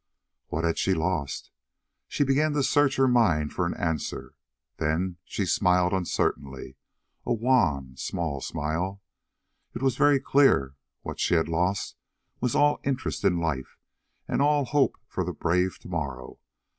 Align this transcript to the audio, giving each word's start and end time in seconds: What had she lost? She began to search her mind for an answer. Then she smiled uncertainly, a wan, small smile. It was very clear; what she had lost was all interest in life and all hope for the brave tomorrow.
What 0.47 0.63
had 0.63 0.79
she 0.79 0.95
lost? 0.95 1.51
She 2.07 2.23
began 2.23 2.53
to 2.53 2.63
search 2.63 2.95
her 2.95 3.07
mind 3.07 3.53
for 3.53 3.67
an 3.67 3.75
answer. 3.75 4.33
Then 4.77 5.17
she 5.25 5.45
smiled 5.45 5.93
uncertainly, 5.93 6.75
a 7.23 7.31
wan, 7.31 7.95
small 7.97 8.41
smile. 8.41 9.03
It 9.75 9.83
was 9.83 9.97
very 9.97 10.19
clear; 10.19 10.75
what 11.03 11.19
she 11.19 11.35
had 11.35 11.47
lost 11.47 11.97
was 12.39 12.55
all 12.55 12.79
interest 12.83 13.23
in 13.23 13.37
life 13.39 13.77
and 14.27 14.41
all 14.41 14.65
hope 14.65 14.97
for 15.07 15.23
the 15.23 15.33
brave 15.33 15.77
tomorrow. 15.77 16.39